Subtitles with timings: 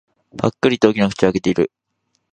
[0.35, 1.71] ぱっくりと大きな口を開けている。